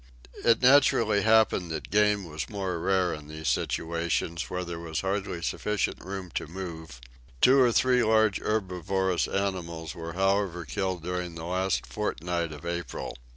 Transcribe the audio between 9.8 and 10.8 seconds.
were however